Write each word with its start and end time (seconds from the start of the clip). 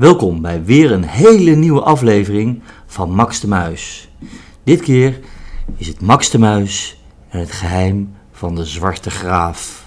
Welkom 0.00 0.40
bij 0.40 0.64
weer 0.64 0.92
een 0.92 1.04
hele 1.04 1.50
nieuwe 1.50 1.80
aflevering 1.80 2.62
van 2.86 3.10
Max 3.10 3.40
de 3.40 3.48
Muis. 3.48 4.08
Dit 4.64 4.80
keer 4.80 5.20
is 5.76 5.86
het 5.86 6.00
Max 6.00 6.30
de 6.30 6.38
Muis 6.38 7.02
en 7.28 7.38
het 7.40 7.52
geheim 7.52 8.14
van 8.32 8.54
de 8.54 8.64
Zwarte 8.64 9.10
Graaf. 9.10 9.84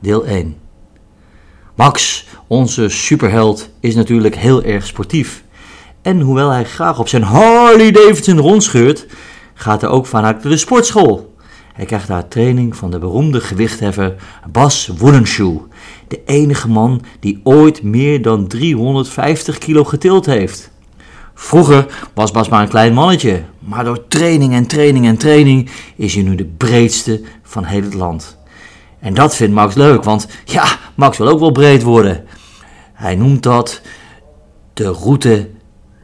Deel 0.00 0.26
1. 0.26 0.56
Max, 1.74 2.26
onze 2.46 2.88
superheld, 2.88 3.70
is 3.80 3.94
natuurlijk 3.94 4.36
heel 4.36 4.62
erg 4.62 4.86
sportief. 4.86 5.44
En 6.02 6.20
hoewel 6.20 6.50
hij 6.50 6.64
graag 6.64 6.98
op 6.98 7.08
zijn 7.08 7.22
Harley 7.22 7.90
Davidson 7.90 8.38
rondscheurt, 8.38 9.06
gaat 9.54 9.80
hij 9.80 9.90
ook 9.90 10.06
vanuit 10.06 10.42
de 10.42 10.56
sportschool. 10.56 11.27
Hij 11.78 11.86
krijgt 11.86 12.08
daar 12.08 12.28
training 12.28 12.76
van 12.76 12.90
de 12.90 12.98
beroemde 12.98 13.40
gewichtheffer 13.40 14.14
Bas 14.50 14.90
Woodenshoe, 14.98 15.60
de 16.08 16.20
enige 16.24 16.68
man 16.68 17.02
die 17.20 17.40
ooit 17.42 17.82
meer 17.82 18.22
dan 18.22 18.46
350 18.46 19.58
kilo 19.58 19.84
getild 19.84 20.26
heeft. 20.26 20.70
Vroeger 21.34 22.08
was 22.14 22.30
Bas 22.30 22.48
maar 22.48 22.62
een 22.62 22.68
klein 22.68 22.94
mannetje, 22.94 23.42
maar 23.58 23.84
door 23.84 24.08
training 24.08 24.52
en 24.52 24.66
training 24.66 25.06
en 25.06 25.16
training 25.16 25.70
is 25.96 26.14
hij 26.14 26.22
nu 26.22 26.34
de 26.34 26.44
breedste 26.44 27.22
van 27.42 27.64
heel 27.64 27.82
het 27.82 27.94
land. 27.94 28.38
En 28.98 29.14
dat 29.14 29.36
vindt 29.36 29.54
Max 29.54 29.74
leuk, 29.74 30.04
want 30.04 30.28
ja, 30.44 30.78
Max 30.94 31.18
wil 31.18 31.28
ook 31.28 31.40
wel 31.40 31.52
breed 31.52 31.82
worden. 31.82 32.24
Hij 32.92 33.14
noemt 33.14 33.42
dat 33.42 33.80
de 34.72 34.88
route 34.88 35.48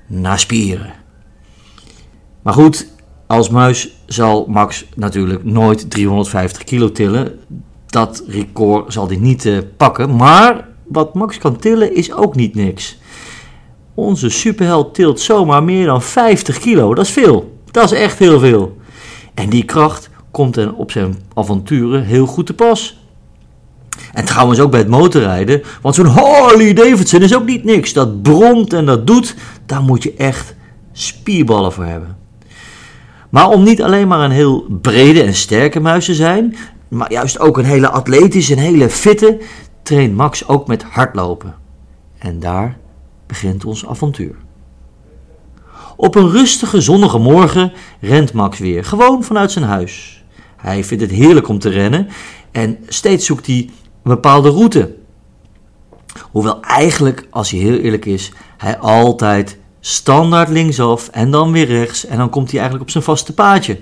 naar 0.06 0.38
spieren. 0.38 0.92
Maar 2.42 2.54
goed, 2.54 2.92
als 3.26 3.48
muis 3.48 3.90
zal 4.06 4.46
Max 4.48 4.84
natuurlijk 4.96 5.44
nooit 5.44 5.90
350 5.90 6.64
kilo 6.64 6.92
tillen. 6.92 7.38
Dat 7.86 8.22
record 8.26 8.92
zal 8.92 9.06
hij 9.06 9.16
niet 9.16 9.44
uh, 9.44 9.58
pakken. 9.76 10.16
Maar 10.16 10.68
wat 10.88 11.14
Max 11.14 11.38
kan 11.38 11.56
tillen 11.56 11.94
is 11.94 12.12
ook 12.12 12.34
niet 12.34 12.54
niks. 12.54 12.98
Onze 13.94 14.28
superheld 14.30 14.94
tilt 14.94 15.20
zomaar 15.20 15.62
meer 15.62 15.86
dan 15.86 16.02
50 16.02 16.58
kilo. 16.58 16.94
Dat 16.94 17.04
is 17.04 17.10
veel. 17.10 17.58
Dat 17.70 17.84
is 17.84 17.98
echt 17.98 18.18
heel 18.18 18.38
veel. 18.38 18.76
En 19.34 19.48
die 19.48 19.64
kracht 19.64 20.10
komt 20.30 20.54
hem 20.54 20.68
op 20.68 20.90
zijn 20.90 21.16
avonturen 21.34 22.04
heel 22.04 22.26
goed 22.26 22.46
te 22.46 22.54
pas. 22.54 23.02
En 24.12 24.24
trouwens 24.24 24.60
ook 24.60 24.70
bij 24.70 24.80
het 24.80 24.88
motorrijden. 24.88 25.62
Want 25.82 25.94
zo'n 25.94 26.06
Harley 26.06 26.72
Davidson 26.72 27.22
is 27.22 27.34
ook 27.34 27.46
niet 27.46 27.64
niks. 27.64 27.92
Dat 27.92 28.22
bromt 28.22 28.72
en 28.72 28.86
dat 28.86 29.06
doet. 29.06 29.34
Daar 29.66 29.82
moet 29.82 30.02
je 30.02 30.14
echt 30.14 30.54
spierballen 30.92 31.72
voor 31.72 31.84
hebben. 31.84 32.23
Maar 33.34 33.48
om 33.48 33.62
niet 33.62 33.82
alleen 33.82 34.08
maar 34.08 34.20
een 34.20 34.30
heel 34.30 34.66
brede 34.80 35.22
en 35.22 35.34
sterke 35.34 35.80
muis 35.80 36.04
te 36.04 36.14
zijn, 36.14 36.56
maar 36.88 37.12
juist 37.12 37.38
ook 37.38 37.58
een 37.58 37.64
hele 37.64 37.90
atletische 37.90 38.52
en 38.54 38.58
hele 38.58 38.90
fitte, 38.90 39.40
traint 39.82 40.14
Max 40.14 40.48
ook 40.48 40.66
met 40.66 40.82
hardlopen. 40.82 41.54
En 42.18 42.40
daar 42.40 42.78
begint 43.26 43.64
ons 43.64 43.86
avontuur. 43.86 44.34
Op 45.96 46.14
een 46.14 46.30
rustige 46.30 46.80
zonnige 46.80 47.18
morgen 47.18 47.72
rent 48.00 48.32
Max 48.32 48.58
weer, 48.58 48.84
gewoon 48.84 49.24
vanuit 49.24 49.52
zijn 49.52 49.64
huis. 49.64 50.24
Hij 50.56 50.84
vindt 50.84 51.02
het 51.02 51.12
heerlijk 51.12 51.48
om 51.48 51.58
te 51.58 51.68
rennen 51.68 52.08
en 52.52 52.78
steeds 52.88 53.26
zoekt 53.26 53.46
hij 53.46 53.56
een 53.56 53.70
bepaalde 54.02 54.50
route. 54.50 54.94
Hoewel 56.30 56.60
eigenlijk, 56.60 57.26
als 57.30 57.50
hij 57.50 57.60
heel 57.60 57.78
eerlijk 57.78 58.04
is, 58.04 58.32
hij 58.56 58.78
altijd 58.78 59.58
standaard 59.86 60.48
linksaf 60.48 61.08
en 61.08 61.30
dan 61.30 61.52
weer 61.52 61.66
rechts 61.66 62.06
en 62.06 62.18
dan 62.18 62.30
komt 62.30 62.50
hij 62.50 62.58
eigenlijk 62.58 62.88
op 62.88 62.90
zijn 62.90 63.04
vaste 63.04 63.34
paadje. 63.34 63.80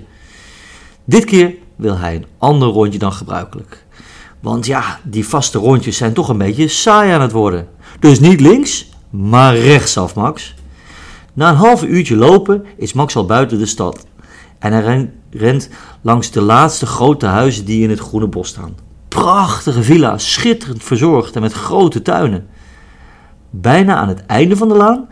Dit 1.05 1.25
keer 1.25 1.53
wil 1.75 1.97
hij 1.97 2.15
een 2.15 2.25
ander 2.37 2.67
rondje 2.67 2.99
dan 2.99 3.13
gebruikelijk. 3.13 3.85
Want 4.39 4.65
ja, 4.65 4.99
die 5.03 5.27
vaste 5.27 5.57
rondjes 5.57 5.97
zijn 5.97 6.13
toch 6.13 6.29
een 6.29 6.37
beetje 6.37 6.67
saai 6.67 7.11
aan 7.11 7.21
het 7.21 7.31
worden. 7.31 7.67
Dus 7.99 8.19
niet 8.19 8.39
links, 8.41 8.89
maar 9.09 9.57
rechtsaf, 9.57 10.15
Max. 10.15 10.55
Na 11.33 11.49
een 11.49 11.55
half 11.55 11.83
uurtje 11.83 12.15
lopen 12.15 12.65
is 12.77 12.93
Max 12.93 13.15
al 13.15 13.25
buiten 13.25 13.57
de 13.57 13.65
stad. 13.65 14.05
En 14.59 14.73
hij 14.73 15.11
rent 15.31 15.69
langs 16.01 16.31
de 16.31 16.41
laatste 16.41 16.85
grote 16.85 17.25
huizen 17.25 17.65
die 17.65 17.83
in 17.83 17.89
het 17.89 17.99
groene 17.99 18.27
bos 18.27 18.47
staan. 18.47 18.75
Prachtige 19.07 19.83
villa's, 19.83 20.33
schitterend 20.33 20.83
verzorgd 20.83 21.35
en 21.35 21.41
met 21.41 21.53
grote 21.53 22.01
tuinen. 22.01 22.47
Bijna 23.49 23.95
aan 23.95 24.07
het 24.07 24.25
einde 24.25 24.57
van 24.57 24.67
de 24.67 24.75
laan 24.75 25.07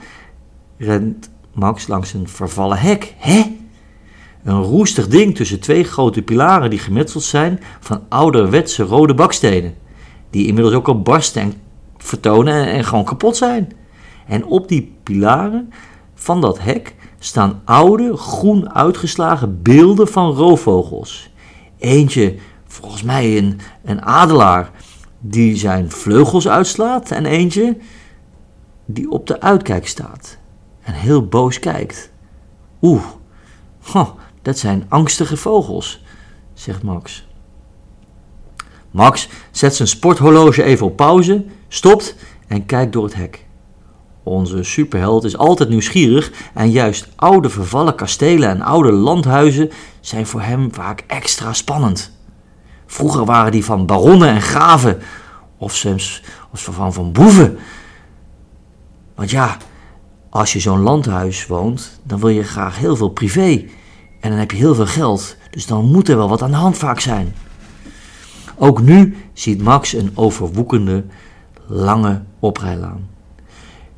rent 0.81 1.30
Max 1.53 1.88
langs 1.88 2.14
een 2.14 2.28
vervallen 2.28 2.78
hek. 2.78 3.16
Hè? 3.18 3.59
Een 4.44 4.62
roestig 4.62 5.08
ding 5.08 5.36
tussen 5.36 5.59
twee 5.59 5.84
grote 5.84 6.22
pilaren 6.22 6.69
die 6.69 6.80
gemetseld 6.80 7.24
zijn 7.24 7.59
van 7.80 8.02
ouderwetse 8.09 8.84
rode 8.84 9.14
bakstenen. 9.14 9.75
Die 10.30 10.47
inmiddels 10.47 10.75
ook 10.75 10.88
al 10.88 11.02
barsten 11.02 11.41
en 11.41 11.53
vertonen 11.97 12.68
en, 12.68 12.84
gewoon 12.84 13.06
kapot 13.06 13.38
zijn. 13.38 13.72
En 14.28 14.46
op 14.46 14.68
die 14.68 14.96
pilaren 15.03 15.74
van 16.16 16.41
dat 16.41 16.59
hek 16.59 16.96
staan 17.20 17.62
oude, 17.66 18.18
groen 18.18 18.74
uitgeslagen 18.74 19.62
beelden 19.62 20.08
van 20.08 20.31
roofvogels. 20.31 21.31
Eentje, 21.78 22.36
volgens 22.66 23.03
mij 23.03 23.38
een, 23.38 23.59
een 23.84 24.02
adelaar, 24.02 24.72
die 25.20 25.56
zijn 25.56 25.91
vleugels 25.91 26.47
uitslaat. 26.47 27.12
En 27.12 27.25
eentje 27.25 27.78
die 28.86 29.12
op 29.12 29.28
de 29.28 29.41
uitkijk 29.41 29.88
staat 29.88 30.40
heel 30.91 31.25
boos 31.25 31.59
kijkt. 31.59 32.12
Oeh, 32.81 33.03
dat 34.41 34.57
zijn 34.57 34.85
angstige 34.90 35.38
vogels, 35.38 36.03
zegt 36.53 36.84
Max. 36.84 37.28
Max 38.91 39.29
zet 39.52 39.75
zijn 39.75 39.88
sporthorloge 39.88 40.63
even 40.63 40.85
op 40.85 40.96
pauze, 40.96 41.46
stopt 41.68 42.16
en 42.47 42.66
kijkt 42.66 42.94
door 42.94 43.03
het 43.03 43.16
hek. 43.16 43.46
Onze 44.24 44.63
superheld 44.63 45.24
is 45.24 45.38
altijd 45.38 45.69
nieuwsgierig 45.69 46.31
en 46.53 46.72
juist 46.72 47.08
oude 47.16 47.50
vervallen 47.50 47.96
kastelen 47.96 48.50
en 48.50 48.62
oude 48.62 48.91
landhuizen 48.91 49.69
zijn 50.00 50.25
voor 50.25 50.41
hem 50.41 50.73
vaak 50.73 51.03
extra 51.08 51.53
spannend. 51.53 52.18
Vroeger 52.85 53.25
waren 53.25 53.52
die 53.52 53.66
van 53.66 53.85
baronnen 53.85 54.29
en 54.29 54.41
graven, 54.41 55.00
of 55.58 55.75
zelfs 55.75 56.23
of 56.52 56.63
van, 56.63 56.94
van 56.94 57.12
boeven. 57.12 57.58
Want 59.16 59.29
ja, 59.29 59.58
als 60.31 60.53
je 60.53 60.59
zo'n 60.59 60.81
landhuis 60.81 61.47
woont, 61.47 62.00
dan 62.03 62.19
wil 62.19 62.30
je 62.30 62.44
graag 62.44 62.78
heel 62.78 62.96
veel 62.96 63.09
privé. 63.09 63.66
En 64.19 64.30
dan 64.30 64.40
heb 64.40 64.52
je 64.52 64.58
heel 64.58 64.75
veel 64.75 64.86
geld. 64.86 65.36
Dus 65.50 65.66
dan 65.66 65.86
moet 65.86 66.09
er 66.09 66.18
wel 66.18 66.30
wat 66.30 66.42
aan 66.42 66.52
de 66.52 66.58
hand 66.58 66.78
vaak 66.78 67.00
zijn. 67.00 67.36
Ook 68.56 68.81
nu 68.81 69.18
ziet 69.34 69.62
Max 69.62 69.94
een 69.94 70.12
overwoekende, 70.14 71.06
lange 71.68 72.22
oprijlaan. 72.40 73.09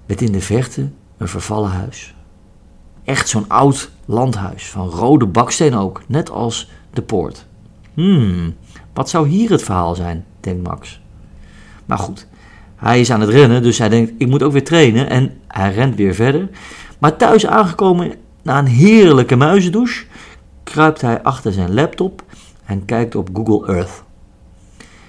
Met 0.06 0.22
in 0.22 0.32
de 0.32 0.42
verte 0.42 0.90
een 1.18 1.28
vervallen 1.28 1.72
huis. 1.72 2.16
Echt 3.04 3.30
zo'n 3.30 3.50
oud 3.50 3.92
landhuis, 4.06 4.70
van 4.70 4.88
rode 4.88 5.26
baksteen 5.26 5.76
ook, 5.76 6.02
net 6.08 6.30
als 6.30 6.70
de 6.94 7.02
poort. 7.02 7.46
Hmm, 7.94 8.56
wat 8.94 9.10
zou 9.10 9.28
hier 9.28 9.52
het 9.52 9.64
verhaal 9.64 9.96
zijn, 9.96 10.26
denkt 10.40 10.68
Max. 10.68 11.02
Maar 11.86 11.98
goed, 11.98 12.28
hij 12.84 13.00
is 13.00 13.12
aan 13.12 13.22
het 13.22 13.30
rennen, 13.30 13.64
dus 13.64 13.78
hij 13.78 13.90
denkt: 13.90 14.12
ik 14.18 14.28
moet 14.28 14.44
ook 14.44 14.52
weer 14.52 14.64
trainen. 14.64 15.10
En 15.10 15.32
hij 15.48 15.74
rent 15.74 15.96
weer 15.96 16.14
verder. 16.14 16.50
Maar 17.00 17.18
thuis 17.18 17.46
aangekomen 17.46 18.14
na 18.42 18.60
een 18.60 18.66
heerlijke 18.66 19.36
muizendouche, 19.36 20.06
kruipt 20.64 21.02
hij 21.02 21.22
achter 21.22 21.54
zijn 21.54 21.74
laptop 21.74 22.24
en 22.66 22.86
kijkt 22.86 23.16
op 23.16 23.30
Google 23.34 23.74
Earth. 23.74 24.04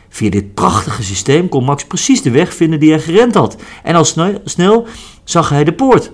Via 0.09 0.31
dit 0.31 0.55
prachtige 0.55 1.03
systeem 1.03 1.49
kon 1.49 1.65
Max 1.65 1.85
precies 1.85 2.23
de 2.23 2.31
weg 2.31 2.55
vinden 2.55 2.81
die 2.81 2.91
hij 2.91 3.01
gerend 3.01 3.35
had. 3.35 3.57
En 3.83 3.95
al 3.95 4.05
snel, 4.05 4.41
snel 4.45 4.87
zag 5.25 5.49
hij 5.49 5.65
de 5.65 5.73
poort. 5.73 6.13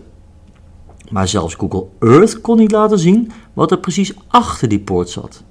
Maar 1.10 1.28
zelfs 1.28 1.54
Google 1.54 1.86
Earth 2.00 2.40
kon 2.40 2.56
niet 2.56 2.70
laten 2.70 2.98
zien 2.98 3.32
wat 3.52 3.70
er 3.70 3.78
precies 3.78 4.12
achter 4.28 4.68
die 4.68 4.80
poort 4.80 5.08
zat. 5.08 5.42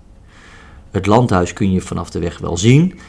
Het 0.91 1.05
landhuis 1.05 1.53
kun 1.53 1.71
je 1.71 1.81
vanaf 1.81 2.09
de 2.09 2.19
weg 2.19 2.37
wel 2.37 2.57
zien, 2.57 2.99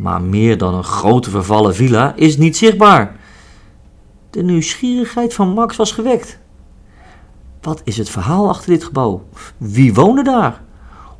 maar 0.00 0.22
meer 0.22 0.58
dan 0.58 0.74
een 0.74 0.84
grote 0.84 1.30
vervallen 1.30 1.74
villa 1.74 2.12
is 2.16 2.36
niet 2.36 2.56
zichtbaar. 2.56 3.16
De 4.30 4.42
nieuwsgierigheid 4.42 5.34
van 5.34 5.48
Max 5.48 5.76
was 5.76 5.92
gewekt. 5.92 6.38
Wat 7.60 7.80
is 7.84 7.96
het 7.96 8.10
verhaal 8.10 8.48
achter 8.48 8.70
dit 8.70 8.84
gebouw? 8.84 9.24
Wie 9.56 9.94
woonde 9.94 10.22
daar? 10.22 10.62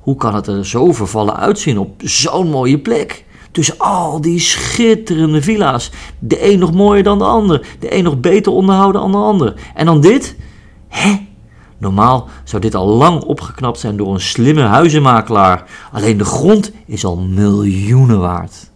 Hoe 0.00 0.16
kan 0.16 0.34
het 0.34 0.46
er 0.46 0.66
zo 0.66 0.92
vervallen 0.92 1.36
uitzien 1.36 1.78
op 1.78 2.00
zo'n 2.04 2.50
mooie 2.50 2.78
plek? 2.78 3.24
Tussen 3.52 3.78
al 3.78 4.20
die 4.20 4.38
schitterende 4.38 5.42
villa's. 5.42 5.90
De 6.18 6.52
een 6.52 6.58
nog 6.58 6.72
mooier 6.72 7.02
dan 7.02 7.18
de 7.18 7.24
ander. 7.24 7.66
De 7.78 7.94
een 7.96 8.04
nog 8.04 8.20
beter 8.20 8.52
onderhouden 8.52 9.00
dan 9.00 9.12
de 9.12 9.18
ander. 9.18 9.54
En 9.74 9.86
dan 9.86 10.00
dit? 10.00 10.36
Hè? 10.88 11.28
Normaal 11.78 12.28
zou 12.44 12.62
dit 12.62 12.74
al 12.74 12.86
lang 12.86 13.22
opgeknapt 13.22 13.78
zijn 13.78 13.96
door 13.96 14.14
een 14.14 14.20
slimme 14.20 14.62
huizenmakelaar. 14.62 15.70
Alleen 15.92 16.18
de 16.18 16.24
grond 16.24 16.72
is 16.86 17.04
al 17.04 17.16
miljoenen 17.16 18.20
waard. 18.20 18.69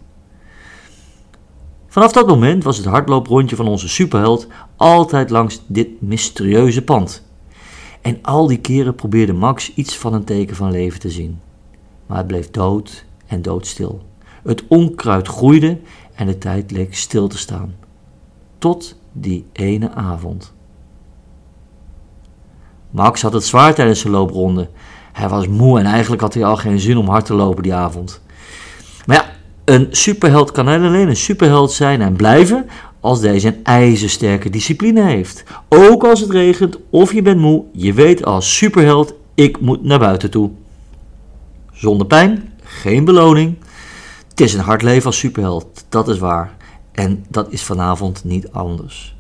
Vanaf 1.95 2.13
dat 2.13 2.27
moment 2.27 2.65
was 2.65 2.77
het 2.77 2.87
hardlooprondje 2.87 3.57
van 3.57 3.69
onze 3.69 3.89
superheld 3.89 4.47
altijd 4.77 5.31
langs 5.31 5.63
dit 5.67 5.89
mysterieuze 6.03 6.83
pand. 6.83 7.23
En 8.01 8.19
al 8.23 8.47
die 8.47 8.59
keren 8.59 8.95
probeerde 8.95 9.33
Max 9.33 9.75
iets 9.75 9.97
van 9.97 10.15
een 10.15 10.25
teken 10.25 10.57
van 10.57 10.71
leven 10.71 11.01
te 11.01 11.11
zien. 11.11 11.41
Maar 12.07 12.19
het 12.19 12.27
bleef 12.27 12.51
dood 12.51 13.05
en 13.27 13.43
doodstil. 13.43 14.03
Het 14.43 14.65
onkruid 14.69 15.29
groeide 15.29 15.79
en 16.15 16.27
de 16.27 16.39
tijd 16.39 16.71
leek 16.71 16.95
stil 16.95 17.29
te 17.29 17.39
staan. 17.39 17.75
Tot 18.59 18.97
die 19.13 19.47
ene 19.53 19.93
avond. 19.93 20.53
Max 22.91 23.23
had 23.23 23.33
het 23.33 23.45
zwaar 23.45 23.75
tijdens 23.75 24.01
zijn 24.01 24.13
loopronde. 24.13 24.69
Hij 25.13 25.29
was 25.29 25.49
moe 25.49 25.79
en 25.79 25.87
eigenlijk 25.87 26.23
had 26.23 26.35
hij 26.35 26.45
al 26.45 26.57
geen 26.57 26.81
zin 26.81 26.97
om 26.97 27.09
hard 27.09 27.25
te 27.25 27.35
lopen 27.35 27.63
die 27.63 27.75
avond. 27.75 28.23
Een 29.65 29.89
superheld 29.91 30.53
kan 30.53 30.69
alleen 30.69 31.09
een 31.09 31.17
superheld 31.17 31.73
zijn 31.73 32.03
en 32.03 32.17
blijven 32.17 32.67
als 33.01 33.21
deze 33.21 33.49
een 33.49 33.65
ijzersterke 33.65 34.51
discipline 34.51 35.03
heeft. 35.03 35.45
Ook 35.69 36.05
als 36.05 36.21
het 36.21 36.31
regent 36.31 36.79
of 36.91 37.13
je 37.13 37.23
bent 37.23 37.41
moe, 37.41 37.65
je 37.73 37.93
weet 37.93 38.25
als 38.25 38.57
superheld, 38.57 39.15
ik 39.35 39.61
moet 39.61 39.83
naar 39.83 39.99
buiten 39.99 40.31
toe. 40.31 40.51
Zonder 41.73 42.07
pijn, 42.07 42.53
geen 42.63 43.05
beloning. 43.05 43.57
Het 44.29 44.41
is 44.41 44.55
een 44.55 44.61
hard 44.61 44.83
leven 44.83 45.07
als 45.07 45.19
superheld, 45.19 45.85
dat 45.89 46.09
is 46.09 46.19
waar. 46.19 46.57
En 46.93 47.25
dat 47.29 47.53
is 47.53 47.63
vanavond 47.63 48.25
niet 48.25 48.53
anders. 48.53 49.17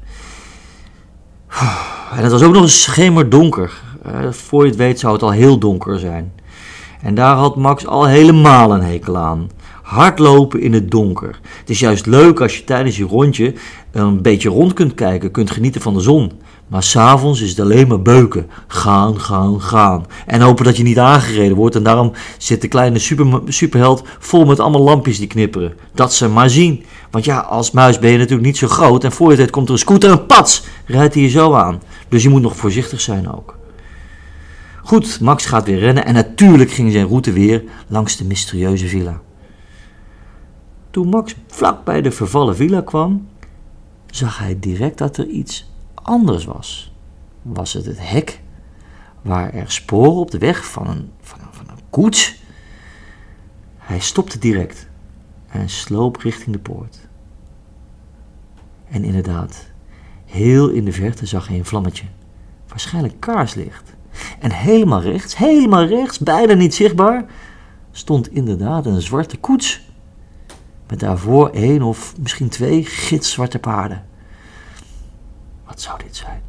En 2.17 2.23
het 2.23 2.33
was 2.33 2.43
ook 2.43 2.53
nog 2.53 2.63
eens 2.63 2.83
schemerdonker. 2.83 3.73
Uh, 4.07 4.33
voor 4.33 4.63
je 4.63 4.69
het 4.69 4.79
weet 4.79 4.99
zou 5.01 5.13
het 5.13 5.23
al 5.23 5.31
heel 5.31 5.59
donker 5.59 5.99
zijn. 5.99 6.33
En 7.03 7.15
daar 7.15 7.37
had 7.37 7.57
Max 7.57 7.87
al 7.87 8.07
helemaal 8.07 8.75
een 8.75 8.83
hekel 8.83 9.17
aan. 9.17 9.51
Hardlopen 9.85 10.61
in 10.61 10.73
het 10.73 10.91
donker. 10.91 11.41
Het 11.59 11.71
is 11.71 11.79
juist 11.79 12.07
leuk 12.07 12.41
als 12.41 12.57
je 12.57 12.65
tijdens 12.65 12.97
je 12.97 13.05
rondje 13.05 13.55
een 13.93 14.23
beetje 14.23 14.49
rond 14.49 14.73
kunt 14.73 14.95
kijken, 14.95 15.31
kunt 15.31 15.51
genieten 15.51 15.81
van 15.81 15.95
de 15.95 16.01
zon. 16.01 16.33
Maar 16.69 16.83
s'avonds 16.83 17.41
is 17.41 17.51
het 17.51 17.61
alleen 17.61 17.89
maar 17.89 18.03
beuken. 18.03 18.47
Gaan, 18.67 19.21
gaan, 19.21 19.61
gaan. 19.61 20.07
En 20.27 20.41
hopen 20.41 20.65
dat 20.65 20.77
je 20.77 20.83
niet 20.83 20.99
aangereden 20.99 21.57
wordt. 21.57 21.77
En 21.77 21.83
daarom 21.83 22.13
zit 22.39 22.61
de 22.61 22.69
kleine 22.69 22.99
super, 22.99 23.41
superheld 23.49 24.03
vol 24.19 24.45
met 24.45 24.61
allemaal 24.61 24.81
lampjes 24.81 25.19
die 25.19 25.27
knipperen. 25.27 25.75
Dat 25.95 26.15
ze 26.15 26.29
maar 26.29 26.51
zien. 26.51 26.85
Want 27.11 27.25
ja, 27.25 27.39
als 27.39 27.71
muis 27.71 27.99
ben 27.99 28.11
je 28.11 28.19
natuurlijk 28.19 28.47
niet 28.47 28.57
zo 28.57 28.69
groot. 28.69 29.05
En 29.05 29.13
voor 29.13 29.31
je 29.31 29.37
tijd 29.37 29.51
komt 29.51 29.67
er 29.67 29.73
een 29.73 29.79
scooter 29.79 30.11
en 30.11 30.27
pats, 30.27 30.65
rijdt 30.87 31.15
hij 31.15 31.23
je 31.23 31.29
zo 31.29 31.55
aan. 31.55 31.83
Dus 32.09 32.23
je 32.23 32.29
moet 32.29 32.43
nog 32.43 32.57
voorzichtig 32.57 33.01
zijn 33.01 33.33
ook. 33.33 33.59
Goed, 34.83 35.21
Max 35.21 35.47
gaat 35.47 35.67
weer 35.67 35.79
rennen. 35.79 36.05
En 36.05 36.15
natuurlijk 36.15 36.71
ging 36.71 36.93
zijn 36.93 37.07
route 37.07 37.33
weer 37.33 37.63
langs 37.89 38.17
de 38.17 38.25
mysterieuze 38.25 38.87
villa. 38.87 39.21
Toen 40.95 41.09
Max 41.09 41.37
vlak 41.47 41.85
bij 41.85 42.03
de 42.03 42.11
vervallen 42.11 42.57
villa 42.57 42.81
kwam, 42.81 43.29
zag 44.07 44.39
hij 44.39 44.59
direct 44.59 44.99
dat 44.99 45.17
er 45.17 45.27
iets 45.27 45.71
anders 45.95 46.45
was. 46.45 46.93
Was 47.43 47.73
het 47.73 47.85
het 47.85 48.09
hek 48.09 48.41
waar 49.23 49.53
er 49.53 49.71
sporen 49.71 50.21
op 50.21 50.31
de 50.31 50.39
weg 50.39 50.67
van 50.67 50.87
een, 50.87 51.11
van 51.21 51.41
een, 51.41 51.47
van 51.51 51.69
een 51.69 51.83
koets? 51.91 52.43
Hij 53.77 53.99
stopte 53.99 54.39
direct 54.39 54.89
en 55.49 55.69
sloop 55.69 56.17
richting 56.17 56.57
de 56.57 56.63
poort. 56.63 57.09
En 58.89 59.05
inderdaad, 59.05 59.71
heel 60.25 60.69
in 60.69 60.85
de 60.85 60.93
verte 60.93 61.27
zag 61.27 61.49
hij 61.49 61.59
een 61.59 61.65
vlammetje, 61.65 62.07
waarschijnlijk 62.69 63.21
kaarslicht. 63.21 63.95
En 64.39 64.53
helemaal 64.53 65.03
rechts, 65.03 65.37
helemaal 65.37 65.85
rechts, 65.85 66.19
bijna 66.19 66.55
niet 66.55 66.75
zichtbaar, 66.75 67.25
stond 67.91 68.33
inderdaad 68.33 68.87
een 68.87 69.03
zwarte 69.03 69.37
koets. 69.37 69.93
Met 70.89 71.01
daarvoor 71.01 71.49
één 71.51 71.83
of 71.83 72.15
misschien 72.21 72.49
twee 72.49 72.85
gitzwarte 72.85 73.59
paarden. 73.59 74.05
Wat 75.67 75.81
zou 75.81 75.99
dit 76.03 76.17
zijn? 76.17 76.43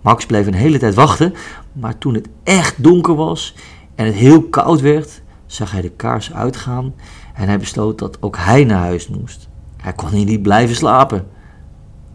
Max 0.00 0.26
bleef 0.26 0.46
een 0.46 0.54
hele 0.54 0.78
tijd 0.78 0.94
wachten, 0.94 1.34
maar 1.72 1.98
toen 1.98 2.14
het 2.14 2.28
echt 2.42 2.82
donker 2.82 3.14
was 3.14 3.54
en 3.94 4.06
het 4.06 4.14
heel 4.14 4.42
koud 4.42 4.80
werd, 4.80 5.22
zag 5.46 5.70
hij 5.70 5.80
de 5.80 5.90
kaars 5.90 6.32
uitgaan 6.32 6.94
en 7.34 7.46
hij 7.46 7.58
besloot 7.58 7.98
dat 7.98 8.22
ook 8.22 8.36
hij 8.36 8.64
naar 8.64 8.78
huis 8.78 9.08
moest. 9.08 9.48
Hij 9.76 9.92
kon 9.92 10.08
hier 10.08 10.24
niet 10.24 10.42
blijven 10.42 10.76
slapen. 10.76 11.26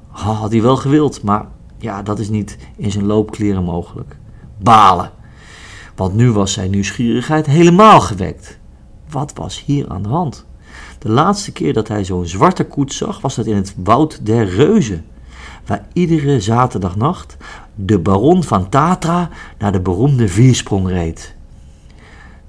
Had 0.08 0.52
hij 0.52 0.62
wel 0.62 0.76
gewild, 0.76 1.24
maar 1.24 1.46
ja, 1.78 2.02
dat 2.02 2.20
is 2.20 2.30
niet 2.30 2.58
in 2.76 2.92
zijn 2.92 3.06
loopkleren 3.06 3.64
mogelijk. 3.64 4.18
Balen. 4.58 5.12
Want 5.96 6.14
nu 6.14 6.32
was 6.32 6.54
zijn 6.54 6.72
nieuwsgierigheid 6.72 7.46
helemaal 7.46 8.02
gewekt. 8.02 8.60
Wat 9.10 9.34
was 9.34 9.64
hier 9.66 9.90
aan 9.90 10.04
de 10.04 10.10
hand? 10.10 10.46
De 11.00 11.10
laatste 11.10 11.52
keer 11.52 11.74
dat 11.74 11.88
hij 11.88 12.04
zo'n 12.04 12.26
zwarte 12.26 12.64
koets 12.64 12.98
zag, 12.98 13.22
was 13.22 13.36
dat 13.36 13.46
in 13.46 13.56
het 13.56 13.74
woud 13.78 14.26
der 14.26 14.46
reuzen 14.46 15.06
waar 15.66 15.88
iedere 15.94 16.40
zaterdagnacht 16.40 17.38
de 17.76 18.00
baron 18.00 18.44
van 18.44 18.70
Tatra 18.70 19.30
naar 19.58 19.72
de 19.72 19.82
beroemde 19.82 20.28
viersprong 20.28 20.88
reed. 20.88 21.36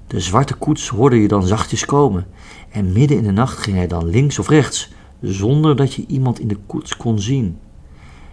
De 0.07 0.19
zwarte 0.19 0.53
koets 0.53 0.87
hoorde 0.87 1.21
je 1.21 1.27
dan 1.27 1.47
zachtjes 1.47 1.85
komen 1.85 2.25
en 2.69 2.91
midden 2.91 3.17
in 3.17 3.23
de 3.23 3.31
nacht 3.31 3.57
ging 3.57 3.75
hij 3.75 3.87
dan 3.87 4.09
links 4.09 4.39
of 4.39 4.49
rechts, 4.49 4.91
zonder 5.21 5.75
dat 5.75 5.93
je 5.93 6.05
iemand 6.07 6.39
in 6.39 6.47
de 6.47 6.57
koets 6.65 6.97
kon 6.97 7.19
zien. 7.19 7.57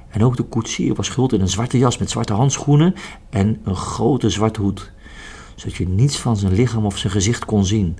En 0.09 0.25
ook 0.25 0.37
de 0.37 0.43
koetsier 0.43 0.95
was 0.95 1.09
gehuld 1.09 1.33
in 1.33 1.41
een 1.41 1.49
zwarte 1.49 1.79
jas 1.79 1.99
met 1.99 2.11
zwarte 2.11 2.33
handschoenen 2.33 2.95
en 3.31 3.61
een 3.65 3.77
grote 3.77 4.31
zwarte 4.31 4.61
hoed, 4.61 4.93
zodat 5.55 5.77
je 5.77 5.89
niets 5.89 6.19
van 6.19 6.37
zijn 6.37 6.53
lichaam 6.53 6.87
of 6.87 6.99
zijn 6.99 7.13
gezicht 7.13 7.45
kon 7.45 7.65
zien. 7.65 7.97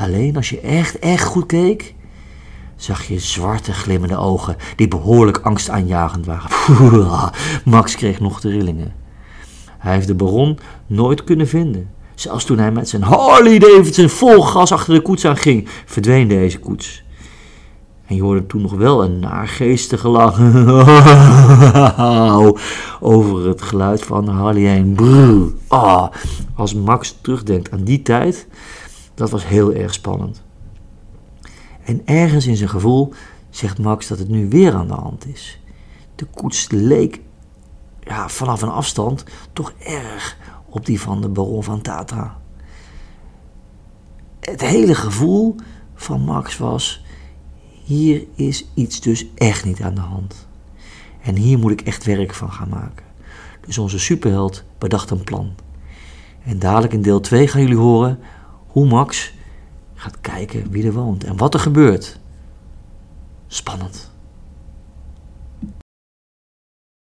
Alleen 0.00 0.36
als 0.36 0.50
je 0.50 0.60
echt, 0.60 0.98
echt 0.98 1.24
goed 1.24 1.46
keek, 1.46 1.94
zag 2.76 3.04
je 3.04 3.18
zwarte 3.18 3.72
glimmende 3.72 4.16
ogen 4.16 4.56
die 4.76 4.88
behoorlijk 4.88 5.38
angstaanjagend 5.38 6.26
waren. 6.26 6.50
Max 7.64 7.96
kreeg 7.96 8.20
nog 8.20 8.40
de 8.40 8.50
rillingen. 8.50 8.94
Hij 9.78 9.94
heeft 9.94 10.06
de 10.06 10.14
baron 10.14 10.58
nooit 10.86 11.24
kunnen 11.24 11.48
vinden. 11.48 11.90
Zelfs 12.14 12.44
toen 12.44 12.58
hij 12.58 12.72
met 12.72 12.88
zijn 12.88 13.02
Harley 13.02 13.58
Davidson 13.58 14.08
vol 14.08 14.42
gas 14.42 14.72
achter 14.72 14.94
de 14.94 15.00
koets 15.00 15.24
aan 15.24 15.36
ging, 15.36 15.68
verdween 15.84 16.28
deze 16.28 16.58
koets. 16.58 17.02
En 18.06 18.16
je 18.16 18.22
hoorde 18.22 18.46
toen 18.46 18.62
nog 18.62 18.72
wel 18.72 19.04
een 19.04 19.18
naargeestige 19.18 20.08
lach 20.08 20.40
over 23.00 23.46
het 23.48 23.62
geluid 23.62 24.02
van 24.02 24.28
Harley 24.28 24.62
heen. 24.62 24.96
Ah, 25.68 26.08
als 26.54 26.74
Max 26.74 27.18
terugdenkt 27.20 27.70
aan 27.70 27.84
die 27.84 28.02
tijd, 28.02 28.46
dat 29.20 29.30
was 29.30 29.46
heel 29.46 29.72
erg 29.72 29.94
spannend. 29.94 30.42
En 31.84 32.02
ergens 32.04 32.46
in 32.46 32.56
zijn 32.56 32.68
gevoel 32.68 33.12
zegt 33.50 33.78
Max 33.78 34.06
dat 34.06 34.18
het 34.18 34.28
nu 34.28 34.48
weer 34.48 34.74
aan 34.74 34.86
de 34.86 34.94
hand 34.94 35.26
is. 35.26 35.60
De 36.14 36.24
koets 36.24 36.70
leek 36.70 37.20
ja, 38.00 38.28
vanaf 38.28 38.62
een 38.62 38.70
afstand 38.70 39.24
toch 39.52 39.72
erg 39.78 40.36
op 40.66 40.86
die 40.86 41.00
van 41.00 41.20
de 41.20 41.28
baron 41.28 41.64
van 41.64 41.80
Tatra. 41.80 42.40
Het 44.40 44.60
hele 44.60 44.94
gevoel 44.94 45.56
van 45.94 46.20
Max 46.20 46.58
was: 46.58 47.04
hier 47.84 48.24
is 48.34 48.66
iets 48.74 49.00
dus 49.00 49.26
echt 49.34 49.64
niet 49.64 49.82
aan 49.82 49.94
de 49.94 50.00
hand. 50.00 50.48
En 51.22 51.36
hier 51.36 51.58
moet 51.58 51.72
ik 51.72 51.80
echt 51.80 52.04
werk 52.04 52.34
van 52.34 52.52
gaan 52.52 52.68
maken. 52.68 53.04
Dus 53.66 53.78
onze 53.78 53.98
superheld 53.98 54.64
bedacht 54.78 55.10
een 55.10 55.24
plan. 55.24 55.54
En 56.44 56.58
dadelijk 56.58 56.92
in 56.92 57.02
deel 57.02 57.20
2 57.20 57.48
gaan 57.48 57.60
jullie 57.60 57.76
horen 57.76 58.18
hoe 58.70 58.86
Max 58.86 59.32
gaat 59.94 60.20
kijken 60.20 60.70
wie 60.70 60.86
er 60.86 60.92
woont 60.92 61.24
en 61.24 61.36
wat 61.36 61.54
er 61.54 61.60
gebeurt. 61.60 62.18
Spannend. 63.46 64.09